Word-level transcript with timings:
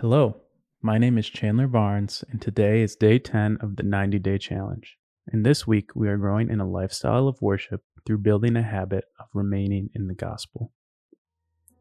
Hello, 0.00 0.40
my 0.80 0.96
name 0.96 1.18
is 1.18 1.28
Chandler 1.28 1.68
Barense, 1.68 2.24
and 2.30 2.40
today 2.40 2.80
is 2.80 2.96
day 2.96 3.18
10 3.18 3.58
of 3.60 3.76
the 3.76 3.82
90 3.82 4.18
day 4.20 4.38
challenge. 4.38 4.96
And 5.26 5.44
this 5.44 5.66
week, 5.66 5.94
we 5.94 6.08
are 6.08 6.16
growing 6.16 6.48
in 6.48 6.58
a 6.58 6.66
lifestyle 6.66 7.28
of 7.28 7.42
worship 7.42 7.82
through 8.06 8.20
building 8.20 8.56
a 8.56 8.62
habit 8.62 9.04
of 9.18 9.26
remaining 9.34 9.90
in 9.94 10.08
the 10.08 10.14
gospel. 10.14 10.72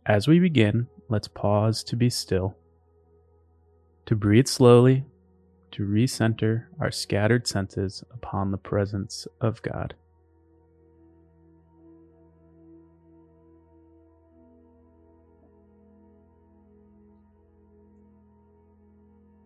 As 0.05 0.27
we 0.27 0.37
begin, 0.37 0.87
let's 1.07 1.29
pause 1.29 1.81
to 1.85 1.95
be 1.95 2.09
still, 2.09 2.57
to 4.05 4.17
breathe 4.17 4.47
slowly, 4.47 5.05
to 5.71 5.87
recenter 5.87 6.65
our 6.77 6.91
scattered 6.91 7.47
senses 7.47 8.03
upon 8.13 8.51
the 8.51 8.57
presence 8.57 9.29
of 9.39 9.61
God. 9.61 9.95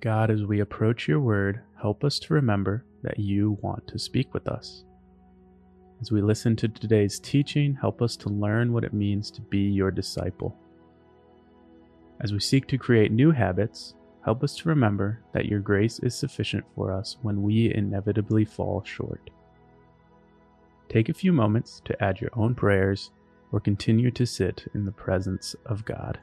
God, 0.03 0.29
as 0.29 0.43
we 0.43 0.59
approach 0.59 1.07
your 1.07 1.21
word, 1.21 1.61
help 1.81 2.03
us 2.03 2.19
to 2.19 2.33
remember 2.33 2.83
that 3.03 3.17
you 3.17 3.57
want 3.61 3.87
to 3.87 3.97
speak 3.97 4.33
with 4.33 4.49
us. 4.49 4.83
As 6.01 6.11
we 6.11 6.21
listen 6.21 6.57
to 6.57 6.67
today's 6.67 7.21
teaching, 7.21 7.73
help 7.79 8.01
us 8.01 8.17
to 8.17 8.27
learn 8.27 8.73
what 8.73 8.83
it 8.83 8.91
means 8.91 9.31
to 9.31 9.39
be 9.39 9.59
your 9.59 9.91
disciple. 9.91 10.57
As 12.19 12.33
we 12.33 12.41
seek 12.41 12.67
to 12.67 12.77
create 12.77 13.13
new 13.13 13.31
habits, 13.31 13.95
help 14.25 14.43
us 14.43 14.57
to 14.57 14.67
remember 14.67 15.21
that 15.31 15.45
your 15.45 15.61
grace 15.61 15.99
is 15.99 16.13
sufficient 16.13 16.65
for 16.75 16.91
us 16.91 17.15
when 17.21 17.41
we 17.41 17.73
inevitably 17.73 18.43
fall 18.43 18.83
short. 18.83 19.29
Take 20.89 21.07
a 21.07 21.13
few 21.13 21.31
moments 21.31 21.81
to 21.85 22.03
add 22.03 22.19
your 22.19 22.31
own 22.33 22.55
prayers 22.55 23.11
or 23.53 23.61
continue 23.61 24.11
to 24.11 24.25
sit 24.25 24.65
in 24.73 24.83
the 24.83 24.91
presence 24.91 25.55
of 25.65 25.85
God. 25.85 26.19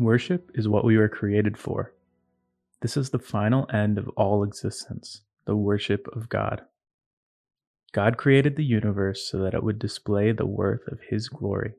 Worship 0.00 0.50
is 0.54 0.66
what 0.66 0.86
we 0.86 0.96
were 0.96 1.10
created 1.10 1.58
for. 1.58 1.92
This 2.80 2.96
is 2.96 3.10
the 3.10 3.18
final 3.18 3.68
end 3.70 3.98
of 3.98 4.08
all 4.16 4.42
existence, 4.42 5.20
the 5.44 5.54
worship 5.54 6.08
of 6.16 6.30
God. 6.30 6.62
God 7.92 8.16
created 8.16 8.56
the 8.56 8.64
universe 8.64 9.28
so 9.30 9.36
that 9.40 9.52
it 9.52 9.62
would 9.62 9.78
display 9.78 10.32
the 10.32 10.46
worth 10.46 10.88
of 10.88 11.00
His 11.10 11.28
glory, 11.28 11.74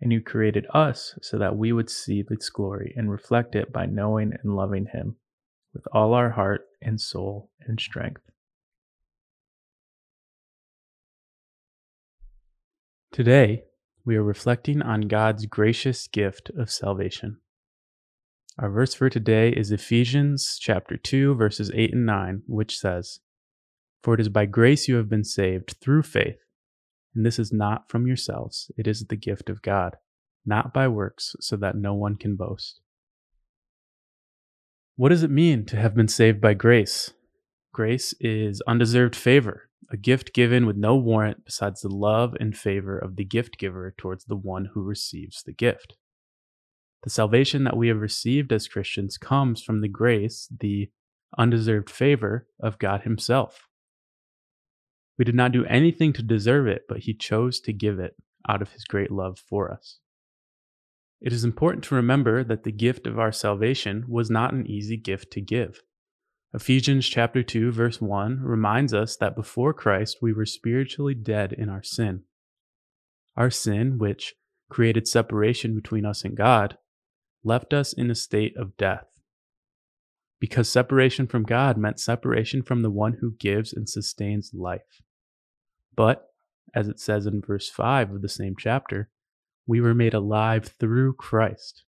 and 0.00 0.10
He 0.10 0.18
created 0.18 0.66
us 0.74 1.16
so 1.22 1.38
that 1.38 1.56
we 1.56 1.70
would 1.70 1.88
see 1.88 2.22
this 2.22 2.50
glory 2.50 2.92
and 2.96 3.08
reflect 3.08 3.54
it 3.54 3.72
by 3.72 3.86
knowing 3.86 4.32
and 4.42 4.56
loving 4.56 4.86
Him 4.86 5.14
with 5.72 5.86
all 5.92 6.12
our 6.12 6.30
heart 6.30 6.66
and 6.82 7.00
soul 7.00 7.52
and 7.60 7.78
strength. 7.78 8.22
Today, 13.12 13.62
we 14.04 14.16
are 14.16 14.24
reflecting 14.24 14.82
on 14.82 15.02
God's 15.02 15.46
gracious 15.46 16.08
gift 16.08 16.50
of 16.58 16.68
salvation. 16.68 17.36
Our 18.60 18.68
verse 18.68 18.92
for 18.92 19.08
today 19.08 19.48
is 19.48 19.72
Ephesians 19.72 20.58
chapter 20.60 20.98
2 20.98 21.34
verses 21.34 21.70
8 21.74 21.94
and 21.94 22.04
9, 22.04 22.42
which 22.46 22.78
says, 22.78 23.20
"For 24.02 24.12
it 24.12 24.20
is 24.20 24.28
by 24.28 24.44
grace 24.44 24.86
you 24.86 24.96
have 24.96 25.08
been 25.08 25.24
saved 25.24 25.76
through 25.80 26.02
faith, 26.02 26.44
and 27.14 27.24
this 27.24 27.38
is 27.38 27.54
not 27.54 27.88
from 27.88 28.06
yourselves, 28.06 28.70
it 28.76 28.86
is 28.86 29.06
the 29.06 29.16
gift 29.16 29.48
of 29.48 29.62
God, 29.62 29.96
not 30.44 30.74
by 30.74 30.88
works, 30.88 31.34
so 31.40 31.56
that 31.56 31.74
no 31.74 31.94
one 31.94 32.16
can 32.16 32.36
boast." 32.36 32.82
What 34.94 35.08
does 35.08 35.22
it 35.22 35.30
mean 35.30 35.64
to 35.64 35.76
have 35.78 35.94
been 35.94 36.08
saved 36.08 36.42
by 36.42 36.52
grace? 36.52 37.14
Grace 37.72 38.12
is 38.20 38.60
undeserved 38.66 39.16
favor, 39.16 39.70
a 39.88 39.96
gift 39.96 40.34
given 40.34 40.66
with 40.66 40.76
no 40.76 40.98
warrant 40.98 41.46
besides 41.46 41.80
the 41.80 41.88
love 41.88 42.36
and 42.38 42.54
favor 42.54 42.98
of 42.98 43.16
the 43.16 43.24
gift 43.24 43.56
giver 43.56 43.94
towards 43.96 44.26
the 44.26 44.36
one 44.36 44.66
who 44.74 44.82
receives 44.82 45.42
the 45.42 45.54
gift. 45.54 45.96
The 47.02 47.10
salvation 47.10 47.64
that 47.64 47.76
we 47.76 47.88
have 47.88 48.00
received 48.00 48.52
as 48.52 48.68
Christians 48.68 49.16
comes 49.16 49.62
from 49.62 49.80
the 49.80 49.88
grace, 49.88 50.48
the 50.60 50.90
undeserved 51.38 51.88
favor 51.88 52.46
of 52.60 52.78
God 52.78 53.02
Himself. 53.02 53.68
We 55.18 55.24
did 55.24 55.34
not 55.34 55.52
do 55.52 55.64
anything 55.66 56.12
to 56.14 56.22
deserve 56.22 56.66
it, 56.66 56.82
but 56.88 57.00
He 57.00 57.14
chose 57.14 57.60
to 57.60 57.72
give 57.72 57.98
it 57.98 58.16
out 58.48 58.60
of 58.60 58.72
His 58.72 58.84
great 58.84 59.10
love 59.10 59.38
for 59.38 59.72
us. 59.72 59.98
It 61.20 61.32
is 61.32 61.44
important 61.44 61.84
to 61.84 61.94
remember 61.94 62.42
that 62.44 62.64
the 62.64 62.72
gift 62.72 63.06
of 63.06 63.18
our 63.18 63.32
salvation 63.32 64.04
was 64.08 64.30
not 64.30 64.54
an 64.54 64.66
easy 64.66 64.96
gift 64.96 65.30
to 65.32 65.40
give. 65.40 65.82
Ephesians 66.52 67.06
chapter 67.06 67.42
2 67.42 67.70
verse 67.70 68.00
1 68.00 68.40
reminds 68.42 68.92
us 68.92 69.16
that 69.16 69.36
before 69.36 69.72
Christ 69.72 70.18
we 70.20 70.32
were 70.32 70.46
spiritually 70.46 71.14
dead 71.14 71.52
in 71.52 71.68
our 71.68 71.82
sin. 71.82 72.22
Our 73.36 73.50
sin, 73.50 73.98
which 73.98 74.34
created 74.68 75.06
separation 75.06 75.74
between 75.74 76.04
us 76.04 76.24
and 76.24 76.36
God, 76.36 76.76
left 77.42 77.72
us 77.72 77.92
in 77.92 78.10
a 78.10 78.14
state 78.14 78.56
of 78.56 78.76
death. 78.76 79.06
Because 80.38 80.68
separation 80.68 81.26
from 81.26 81.42
God 81.42 81.76
meant 81.76 82.00
separation 82.00 82.62
from 82.62 82.82
the 82.82 82.90
one 82.90 83.18
who 83.20 83.34
gives 83.38 83.72
and 83.72 83.88
sustains 83.88 84.52
life. 84.54 85.02
But, 85.94 86.28
as 86.74 86.88
it 86.88 86.98
says 86.98 87.26
in 87.26 87.42
verse 87.42 87.68
5 87.68 88.12
of 88.12 88.22
the 88.22 88.28
same 88.28 88.54
chapter, 88.58 89.10
we 89.66 89.80
were 89.80 89.94
made 89.94 90.14
alive 90.14 90.74
through 90.78 91.14
Christ. 91.14 91.84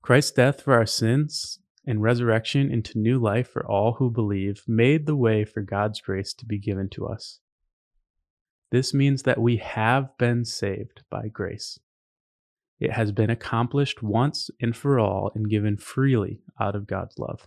Christ's 0.00 0.32
death 0.32 0.62
for 0.62 0.74
our 0.74 0.86
sins 0.86 1.58
and 1.86 2.02
resurrection 2.02 2.70
into 2.70 2.98
new 2.98 3.18
life 3.18 3.48
for 3.48 3.66
all 3.66 3.94
who 3.94 4.10
believe 4.10 4.62
made 4.68 5.06
the 5.06 5.16
way 5.16 5.44
for 5.44 5.62
God's 5.62 6.00
grace 6.00 6.32
to 6.34 6.46
be 6.46 6.58
given 6.58 6.88
to 6.90 7.06
us. 7.06 7.40
This 8.70 8.94
means 8.94 9.24
that 9.24 9.40
we 9.40 9.58
have 9.58 10.16
been 10.18 10.44
saved 10.44 11.02
by 11.10 11.28
grace. 11.28 11.78
It 12.82 12.90
has 12.94 13.12
been 13.12 13.30
accomplished 13.30 14.02
once 14.02 14.50
and 14.60 14.76
for 14.76 14.98
all 14.98 15.30
and 15.36 15.48
given 15.48 15.76
freely 15.76 16.40
out 16.60 16.74
of 16.74 16.88
God's 16.88 17.16
love. 17.16 17.46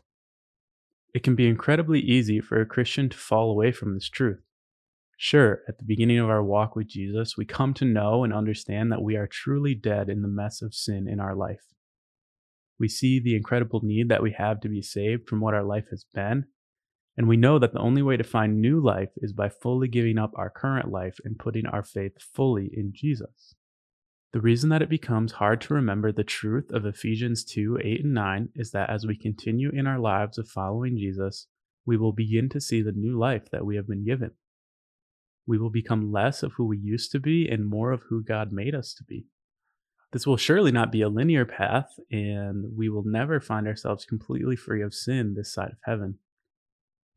It 1.14 1.24
can 1.24 1.36
be 1.36 1.50
incredibly 1.50 2.00
easy 2.00 2.40
for 2.40 2.62
a 2.62 2.66
Christian 2.66 3.10
to 3.10 3.18
fall 3.18 3.52
away 3.52 3.74
from 3.74 3.94
this 3.94 4.08
truth. 4.08 4.40
Sure, 5.18 5.60
at 5.68 5.78
the 5.78 5.84
beginning 5.84 6.20
of 6.20 6.30
our 6.30 6.42
walk 6.42 6.78
with 6.78 6.88
Jesus, 6.88 7.36
we 7.36 7.44
come 7.44 7.74
to 7.74 7.84
know 7.84 8.24
and 8.24 8.34
understand 8.34 8.94
that 8.94 9.02
we 9.02 9.18
are 9.18 9.28
truly 9.28 9.76
dead 9.76 10.08
in 10.08 10.22
the 10.22 10.30
mess 10.30 10.62
of 10.62 10.74
sin 10.74 11.06
in 11.06 11.20
our 11.20 11.36
life. 11.36 11.66
We 12.80 12.88
see 12.88 13.20
the 13.20 13.36
incredible 13.36 13.82
need 13.84 14.08
that 14.08 14.24
we 14.24 14.32
have 14.38 14.62
to 14.62 14.70
be 14.70 14.82
saved 14.82 15.28
from 15.28 15.42
what 15.42 15.54
our 15.54 15.66
life 15.66 15.88
has 15.90 16.06
been, 16.14 16.46
and 17.18 17.28
we 17.28 17.36
know 17.36 17.60
that 17.60 17.74
the 17.74 17.80
only 17.80 18.02
way 18.02 18.16
to 18.16 18.24
find 18.24 18.62
new 18.62 18.82
life 18.82 19.12
is 19.18 19.34
by 19.34 19.50
fully 19.50 19.90
giving 19.90 20.18
up 20.18 20.32
our 20.38 20.50
current 20.50 20.92
life 20.92 21.18
and 21.26 21.38
putting 21.38 21.66
our 21.66 21.84
faith 21.84 22.14
fully 22.22 22.70
in 22.72 22.94
Jesus. 22.96 23.56
The 24.34 24.42
reason 24.42 24.70
that 24.70 24.82
it 24.82 24.90
becomes 24.90 25.34
hard 25.34 25.62
to 25.62 25.74
remember 25.74 26.12
the 26.12 26.24
truth 26.24 26.70
of 26.72 26.86
Ephesians 26.86 27.44
2 27.46 27.80
8 27.82 28.04
and 28.04 28.14
9 28.14 28.50
is 28.56 28.72
that 28.72 28.90
as 28.90 29.06
we 29.06 29.16
continue 29.18 29.70
in 29.70 29.88
our 29.88 30.00
lives 30.00 30.38
of 30.38 30.48
following 30.48 30.98
Jesus, 30.98 31.48
we 31.86 31.98
will 31.98 32.12
begin 32.12 32.50
to 32.50 32.60
see 32.60 32.82
the 32.82 32.92
new 32.92 33.18
life 33.18 33.50
that 33.52 33.66
we 33.66 33.76
have 33.76 33.88
been 33.88 34.04
given. 34.04 34.32
We 35.48 35.58
will 35.58 35.70
become 35.70 36.12
less 36.12 36.44
of 36.44 36.54
who 36.54 36.66
we 36.66 36.78
used 36.78 37.12
to 37.12 37.20
be 37.20 37.48
and 37.48 37.66
more 37.66 37.92
of 37.92 38.04
who 38.10 38.24
God 38.24 38.52
made 38.52 38.76
us 38.76 38.94
to 38.96 39.04
be. 39.04 39.28
This 40.12 40.26
will 40.26 40.38
surely 40.38 40.72
not 40.72 40.92
be 40.92 41.02
a 41.02 41.10
linear 41.10 41.46
path, 41.46 42.00
and 42.10 42.76
we 42.76 42.90
will 42.90 43.04
never 43.04 43.40
find 43.40 43.68
ourselves 43.68 44.06
completely 44.06 44.56
free 44.56 44.82
of 44.82 44.94
sin 44.94 45.34
this 45.34 45.54
side 45.54 45.72
of 45.72 45.78
heaven. 45.84 46.20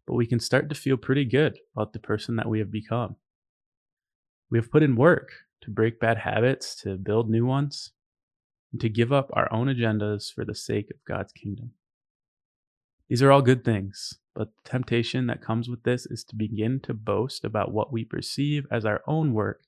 But 0.06 0.14
we 0.14 0.26
can 0.26 0.40
start 0.40 0.68
to 0.68 0.74
feel 0.74 0.96
pretty 0.96 1.24
good 1.24 1.58
about 1.74 1.92
the 1.92 2.00
person 2.00 2.36
that 2.36 2.48
we 2.48 2.58
have 2.58 2.72
become. 2.72 3.16
We 4.50 4.58
have 4.58 4.70
put 4.70 4.82
in 4.82 4.96
work 4.96 5.30
to 5.62 5.70
break 5.70 6.00
bad 6.00 6.18
habits, 6.18 6.74
to 6.82 6.96
build 6.96 7.28
new 7.28 7.44
ones, 7.46 7.92
and 8.72 8.80
to 8.80 8.88
give 8.88 9.12
up 9.12 9.30
our 9.32 9.52
own 9.52 9.68
agendas 9.68 10.32
for 10.32 10.44
the 10.44 10.54
sake 10.54 10.90
of 10.90 11.04
God's 11.06 11.32
kingdom. 11.32 11.72
These 13.08 13.22
are 13.22 13.30
all 13.30 13.42
good 13.42 13.64
things, 13.64 14.14
but 14.34 14.48
the 14.48 14.70
temptation 14.70 15.26
that 15.26 15.42
comes 15.42 15.68
with 15.68 15.82
this 15.82 16.04
is 16.06 16.24
to 16.24 16.36
begin 16.36 16.80
to 16.80 16.94
boast 16.94 17.44
about 17.44 17.72
what 17.72 17.92
we 17.92 18.04
perceive 18.04 18.66
as 18.70 18.84
our 18.84 19.00
own 19.06 19.32
work 19.32 19.62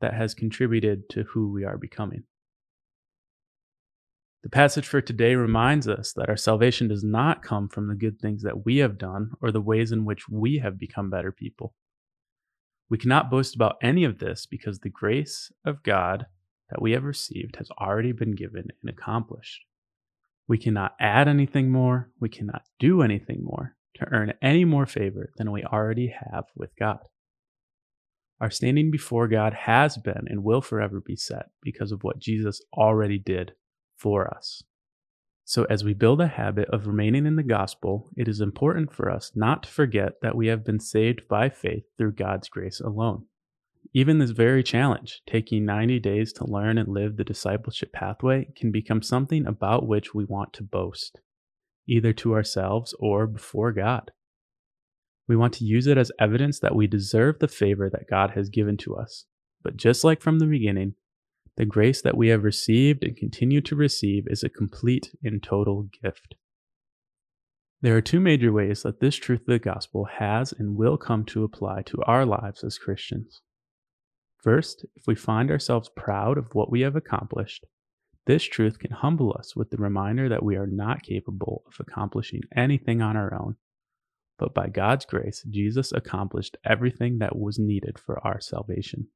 that 0.00 0.14
has 0.14 0.34
contributed 0.34 1.08
to 1.10 1.24
who 1.24 1.52
we 1.52 1.64
are 1.64 1.76
becoming. 1.76 2.22
The 4.44 4.48
passage 4.48 4.86
for 4.86 5.00
today 5.00 5.34
reminds 5.34 5.88
us 5.88 6.12
that 6.12 6.28
our 6.28 6.36
salvation 6.36 6.86
does 6.86 7.02
not 7.02 7.42
come 7.42 7.68
from 7.68 7.88
the 7.88 7.96
good 7.96 8.20
things 8.20 8.42
that 8.44 8.64
we 8.64 8.76
have 8.78 8.96
done 8.96 9.32
or 9.42 9.50
the 9.50 9.60
ways 9.60 9.90
in 9.90 10.04
which 10.04 10.28
we 10.28 10.58
have 10.58 10.78
become 10.78 11.10
better 11.10 11.32
people. 11.32 11.74
We 12.90 12.98
cannot 12.98 13.30
boast 13.30 13.54
about 13.54 13.76
any 13.82 14.04
of 14.04 14.18
this 14.18 14.46
because 14.46 14.78
the 14.78 14.88
grace 14.88 15.52
of 15.64 15.82
God 15.82 16.26
that 16.70 16.80
we 16.80 16.92
have 16.92 17.04
received 17.04 17.56
has 17.56 17.70
already 17.72 18.12
been 18.12 18.34
given 18.34 18.68
and 18.82 18.90
accomplished. 18.90 19.64
We 20.46 20.58
cannot 20.58 20.94
add 20.98 21.28
anything 21.28 21.70
more, 21.70 22.10
we 22.18 22.28
cannot 22.28 22.62
do 22.78 23.02
anything 23.02 23.44
more 23.44 23.76
to 23.96 24.06
earn 24.10 24.32
any 24.40 24.64
more 24.64 24.86
favor 24.86 25.30
than 25.36 25.52
we 25.52 25.64
already 25.64 26.14
have 26.32 26.44
with 26.56 26.70
God. 26.78 27.00
Our 28.40 28.50
standing 28.50 28.90
before 28.90 29.28
God 29.28 29.52
has 29.52 29.96
been 29.98 30.26
and 30.28 30.44
will 30.44 30.62
forever 30.62 31.00
be 31.04 31.16
set 31.16 31.50
because 31.62 31.92
of 31.92 32.04
what 32.04 32.20
Jesus 32.20 32.62
already 32.72 33.18
did 33.18 33.52
for 33.96 34.32
us. 34.32 34.62
So, 35.48 35.64
as 35.70 35.82
we 35.82 35.94
build 35.94 36.20
a 36.20 36.26
habit 36.26 36.68
of 36.68 36.86
remaining 36.86 37.24
in 37.24 37.36
the 37.36 37.42
gospel, 37.42 38.10
it 38.14 38.28
is 38.28 38.42
important 38.42 38.92
for 38.92 39.10
us 39.10 39.32
not 39.34 39.62
to 39.62 39.70
forget 39.70 40.20
that 40.20 40.36
we 40.36 40.48
have 40.48 40.62
been 40.62 40.78
saved 40.78 41.26
by 41.26 41.48
faith 41.48 41.84
through 41.96 42.16
God's 42.16 42.50
grace 42.50 42.80
alone. 42.80 43.24
Even 43.94 44.18
this 44.18 44.32
very 44.32 44.62
challenge, 44.62 45.22
taking 45.26 45.64
90 45.64 46.00
days 46.00 46.34
to 46.34 46.44
learn 46.44 46.76
and 46.76 46.90
live 46.90 47.16
the 47.16 47.24
discipleship 47.24 47.94
pathway, 47.94 48.48
can 48.56 48.70
become 48.70 49.00
something 49.00 49.46
about 49.46 49.88
which 49.88 50.12
we 50.12 50.26
want 50.26 50.52
to 50.52 50.62
boast, 50.62 51.18
either 51.86 52.12
to 52.12 52.34
ourselves 52.34 52.94
or 53.00 53.26
before 53.26 53.72
God. 53.72 54.10
We 55.28 55.36
want 55.36 55.54
to 55.54 55.64
use 55.64 55.86
it 55.86 55.96
as 55.96 56.12
evidence 56.20 56.58
that 56.58 56.76
we 56.76 56.86
deserve 56.86 57.38
the 57.38 57.48
favor 57.48 57.88
that 57.88 58.10
God 58.10 58.32
has 58.32 58.50
given 58.50 58.76
to 58.78 58.96
us. 58.96 59.24
But 59.62 59.78
just 59.78 60.04
like 60.04 60.20
from 60.20 60.40
the 60.40 60.46
beginning, 60.46 60.92
the 61.58 61.66
grace 61.66 62.00
that 62.02 62.16
we 62.16 62.28
have 62.28 62.44
received 62.44 63.02
and 63.02 63.16
continue 63.16 63.60
to 63.60 63.74
receive 63.74 64.28
is 64.28 64.44
a 64.44 64.48
complete 64.48 65.10
and 65.24 65.42
total 65.42 65.88
gift. 66.02 66.36
There 67.82 67.96
are 67.96 68.00
two 68.00 68.20
major 68.20 68.52
ways 68.52 68.84
that 68.84 69.00
this 69.00 69.16
truth 69.16 69.40
of 69.40 69.46
the 69.46 69.58
gospel 69.58 70.04
has 70.04 70.52
and 70.52 70.76
will 70.76 70.96
come 70.96 71.24
to 71.26 71.42
apply 71.42 71.82
to 71.82 72.00
our 72.06 72.24
lives 72.24 72.62
as 72.62 72.78
Christians. 72.78 73.42
First, 74.40 74.86
if 74.94 75.08
we 75.08 75.16
find 75.16 75.50
ourselves 75.50 75.90
proud 75.96 76.38
of 76.38 76.54
what 76.54 76.70
we 76.70 76.82
have 76.82 76.94
accomplished, 76.94 77.66
this 78.24 78.44
truth 78.44 78.78
can 78.78 78.92
humble 78.92 79.34
us 79.36 79.56
with 79.56 79.70
the 79.70 79.78
reminder 79.78 80.28
that 80.28 80.44
we 80.44 80.54
are 80.54 80.66
not 80.68 81.02
capable 81.02 81.64
of 81.66 81.74
accomplishing 81.80 82.42
anything 82.54 83.02
on 83.02 83.16
our 83.16 83.34
own. 83.34 83.56
But 84.38 84.54
by 84.54 84.68
God's 84.68 85.06
grace, 85.06 85.44
Jesus 85.50 85.90
accomplished 85.90 86.56
everything 86.64 87.18
that 87.18 87.36
was 87.36 87.58
needed 87.58 87.98
for 87.98 88.24
our 88.24 88.40
salvation. 88.40 89.08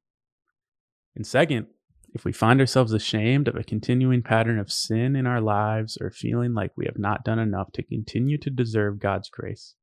And 1.15 1.25
second, 1.25 1.67
if 2.13 2.23
we 2.23 2.31
find 2.31 2.59
ourselves 2.59 2.93
ashamed 2.93 3.47
of 3.47 3.55
a 3.55 3.63
continuing 3.63 4.21
pattern 4.21 4.59
of 4.59 4.71
sin 4.71 5.15
in 5.15 5.25
our 5.25 5.41
lives 5.41 5.97
or 5.99 6.11
feeling 6.11 6.53
like 6.53 6.71
we 6.77 6.85
have 6.85 6.99
not 6.99 7.25
done 7.25 7.39
enough 7.39 7.71
to 7.73 7.83
continue 7.83 8.37
to 8.37 8.51
deserve 8.51 8.99
God's 8.99 9.29
grace, 9.29 9.73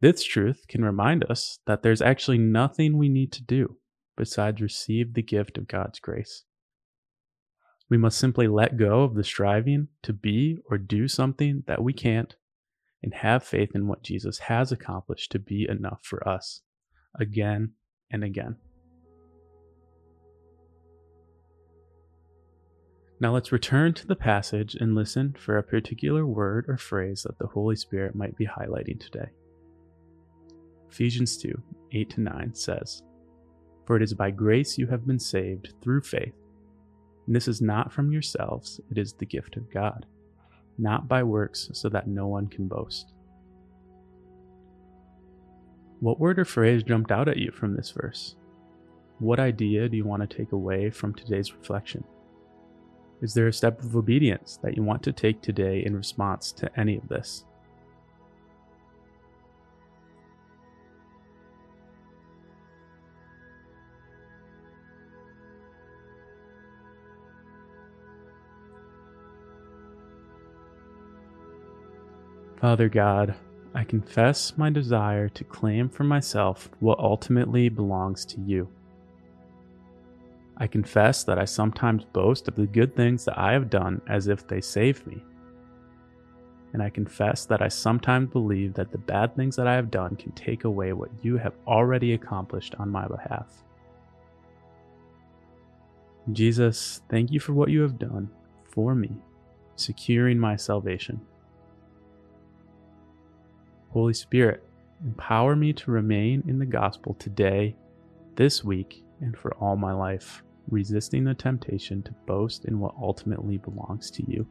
this 0.00 0.24
truth 0.24 0.64
can 0.68 0.84
remind 0.84 1.24
us 1.30 1.60
that 1.66 1.84
there's 1.84 2.02
actually 2.02 2.38
nothing 2.38 2.98
we 2.98 3.08
need 3.08 3.30
to 3.32 3.42
do 3.42 3.76
besides 4.16 4.60
receive 4.60 5.14
the 5.14 5.22
gift 5.22 5.56
of 5.56 5.68
God's 5.68 6.00
grace. 6.00 6.42
We 7.88 7.98
must 7.98 8.18
simply 8.18 8.48
let 8.48 8.76
go 8.76 9.02
of 9.02 9.14
the 9.14 9.22
striving 9.22 9.88
to 10.02 10.12
be 10.12 10.58
or 10.68 10.76
do 10.76 11.06
something 11.06 11.62
that 11.68 11.84
we 11.84 11.92
can't 11.92 12.34
and 13.00 13.14
have 13.14 13.44
faith 13.44 13.70
in 13.74 13.86
what 13.86 14.02
Jesus 14.02 14.38
has 14.40 14.72
accomplished 14.72 15.30
to 15.32 15.38
be 15.38 15.66
enough 15.68 16.00
for 16.02 16.26
us 16.28 16.62
again 17.18 17.74
and 18.10 18.24
again. 18.24 18.56
Now 23.22 23.32
let's 23.32 23.52
return 23.52 23.94
to 23.94 24.06
the 24.08 24.16
passage 24.16 24.74
and 24.74 24.96
listen 24.96 25.36
for 25.38 25.56
a 25.56 25.62
particular 25.62 26.26
word 26.26 26.64
or 26.66 26.76
phrase 26.76 27.22
that 27.22 27.38
the 27.38 27.46
Holy 27.46 27.76
Spirit 27.76 28.16
might 28.16 28.36
be 28.36 28.48
highlighting 28.48 28.98
today. 28.98 29.28
Ephesians 30.90 31.36
2 31.36 31.54
8 31.92 32.10
to 32.10 32.20
9 32.20 32.52
says, 32.52 33.04
For 33.86 33.94
it 33.94 34.02
is 34.02 34.12
by 34.12 34.32
grace 34.32 34.76
you 34.76 34.88
have 34.88 35.06
been 35.06 35.20
saved 35.20 35.72
through 35.80 36.00
faith. 36.00 36.34
And 37.28 37.36
this 37.36 37.46
is 37.46 37.62
not 37.62 37.92
from 37.92 38.10
yourselves, 38.10 38.80
it 38.90 38.98
is 38.98 39.12
the 39.12 39.24
gift 39.24 39.56
of 39.56 39.72
God, 39.72 40.04
not 40.76 41.06
by 41.06 41.22
works, 41.22 41.70
so 41.74 41.88
that 41.90 42.08
no 42.08 42.26
one 42.26 42.48
can 42.48 42.66
boast. 42.66 43.12
What 46.00 46.18
word 46.18 46.40
or 46.40 46.44
phrase 46.44 46.82
jumped 46.82 47.12
out 47.12 47.28
at 47.28 47.36
you 47.36 47.52
from 47.52 47.76
this 47.76 47.92
verse? 47.92 48.34
What 49.20 49.38
idea 49.38 49.88
do 49.88 49.96
you 49.96 50.04
want 50.04 50.28
to 50.28 50.36
take 50.36 50.50
away 50.50 50.90
from 50.90 51.14
today's 51.14 51.54
reflection? 51.54 52.02
Is 53.22 53.34
there 53.34 53.46
a 53.46 53.52
step 53.52 53.80
of 53.84 53.94
obedience 53.94 54.58
that 54.64 54.76
you 54.76 54.82
want 54.82 55.04
to 55.04 55.12
take 55.12 55.40
today 55.40 55.84
in 55.86 55.96
response 55.96 56.50
to 56.52 56.68
any 56.78 56.96
of 56.96 57.06
this? 57.08 57.44
Father 72.60 72.88
God, 72.88 73.36
I 73.72 73.84
confess 73.84 74.58
my 74.58 74.68
desire 74.68 75.28
to 75.28 75.44
claim 75.44 75.88
for 75.88 76.02
myself 76.02 76.68
what 76.80 76.98
ultimately 76.98 77.68
belongs 77.68 78.24
to 78.26 78.40
you. 78.40 78.68
I 80.62 80.68
confess 80.68 81.24
that 81.24 81.40
I 81.40 81.44
sometimes 81.44 82.04
boast 82.04 82.46
of 82.46 82.54
the 82.54 82.68
good 82.68 82.94
things 82.94 83.24
that 83.24 83.36
I 83.36 83.50
have 83.50 83.68
done 83.68 84.00
as 84.06 84.28
if 84.28 84.46
they 84.46 84.60
saved 84.60 85.04
me. 85.08 85.20
And 86.72 86.80
I 86.80 86.88
confess 86.88 87.46
that 87.46 87.60
I 87.60 87.66
sometimes 87.66 88.30
believe 88.30 88.72
that 88.74 88.92
the 88.92 88.98
bad 88.98 89.34
things 89.34 89.56
that 89.56 89.66
I 89.66 89.74
have 89.74 89.90
done 89.90 90.14
can 90.14 90.30
take 90.32 90.62
away 90.62 90.92
what 90.92 91.10
you 91.20 91.36
have 91.36 91.54
already 91.66 92.12
accomplished 92.12 92.76
on 92.78 92.90
my 92.90 93.08
behalf. 93.08 93.48
Jesus, 96.30 97.02
thank 97.10 97.32
you 97.32 97.40
for 97.40 97.54
what 97.54 97.70
you 97.70 97.80
have 97.80 97.98
done 97.98 98.30
for 98.72 98.94
me, 98.94 99.10
securing 99.74 100.38
my 100.38 100.54
salvation. 100.54 101.20
Holy 103.90 104.14
Spirit, 104.14 104.62
empower 105.04 105.56
me 105.56 105.72
to 105.72 105.90
remain 105.90 106.44
in 106.46 106.60
the 106.60 106.66
gospel 106.66 107.14
today, 107.14 107.74
this 108.36 108.62
week, 108.62 109.02
and 109.20 109.36
for 109.36 109.52
all 109.56 109.74
my 109.74 109.92
life, 109.92 110.44
resisting 110.68 111.24
the 111.24 111.34
temptation 111.34 112.02
to 112.02 112.12
boast 112.26 112.64
in 112.64 112.78
what 112.78 112.94
ultimately 113.00 113.58
belongs 113.58 114.10
to 114.12 114.30
you. 114.30 114.46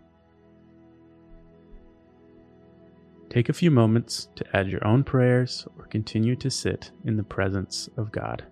Take 3.29 3.47
a 3.47 3.53
few 3.53 3.71
moments 3.71 4.27
to 4.35 4.45
add 4.53 4.67
your 4.67 4.85
own 4.85 5.05
prayers 5.05 5.65
or 5.77 5.85
continue 5.85 6.35
to 6.35 6.49
sit 6.49 6.91
in 7.05 7.15
the 7.15 7.23
presence 7.23 7.87
of 7.95 8.11
God. 8.11 8.43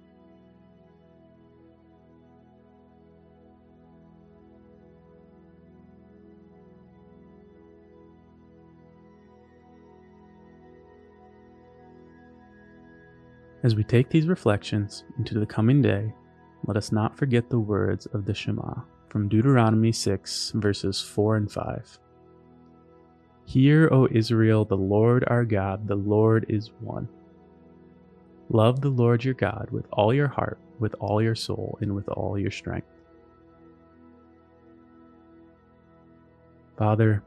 As 13.61 13.75
we 13.75 13.83
take 13.83 14.09
these 14.09 14.27
reflections 14.27 15.03
into 15.17 15.37
the 15.37 15.45
coming 15.45 15.81
day, 15.81 16.13
let 16.65 16.77
us 16.77 16.91
not 16.91 17.17
forget 17.17 17.49
the 17.49 17.59
words 17.59 18.05
of 18.07 18.25
the 18.25 18.33
Shema 18.33 18.81
from 19.09 19.29
Deuteronomy 19.29 19.91
6, 19.91 20.51
verses 20.55 21.01
4 21.01 21.37
and 21.37 21.51
5. 21.51 21.99
Hear, 23.45 23.89
O 23.91 24.07
Israel, 24.11 24.65
the 24.65 24.77
Lord 24.77 25.23
our 25.27 25.45
God, 25.45 25.87
the 25.87 25.95
Lord 25.95 26.45
is 26.49 26.71
one. 26.79 27.09
Love 28.49 28.81
the 28.81 28.89
Lord 28.89 29.23
your 29.23 29.33
God 29.33 29.69
with 29.71 29.85
all 29.91 30.13
your 30.13 30.27
heart, 30.27 30.59
with 30.79 30.95
all 30.99 31.21
your 31.21 31.35
soul, 31.35 31.77
and 31.81 31.95
with 31.95 32.09
all 32.09 32.37
your 32.37 32.51
strength. 32.51 32.87
Father, 36.77 37.23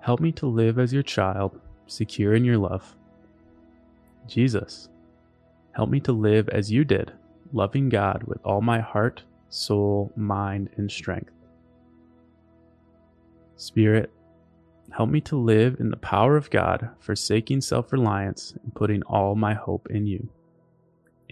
help 0.00 0.20
me 0.20 0.32
to 0.32 0.46
live 0.46 0.78
as 0.78 0.92
your 0.92 1.02
child, 1.02 1.60
secure 1.86 2.34
in 2.34 2.44
your 2.44 2.58
love. 2.58 2.94
Jesus, 4.26 4.88
Help 5.74 5.90
me 5.90 5.98
to 6.00 6.12
live 6.12 6.48
as 6.50 6.70
you 6.70 6.84
did, 6.84 7.12
loving 7.52 7.88
God 7.88 8.22
with 8.24 8.38
all 8.44 8.60
my 8.60 8.80
heart, 8.80 9.22
soul, 9.48 10.12
mind, 10.16 10.70
and 10.76 10.90
strength. 10.90 11.32
Spirit, 13.56 14.10
help 14.90 15.08
me 15.10 15.20
to 15.22 15.36
live 15.36 15.76
in 15.80 15.90
the 15.90 15.96
power 15.96 16.36
of 16.36 16.50
God, 16.50 16.90
forsaking 17.00 17.60
self 17.60 17.92
reliance 17.92 18.54
and 18.62 18.74
putting 18.74 19.02
all 19.04 19.34
my 19.34 19.54
hope 19.54 19.88
in 19.90 20.06
you. 20.06 20.28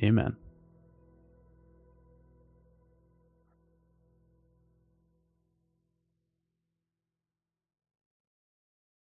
Amen. 0.02 0.37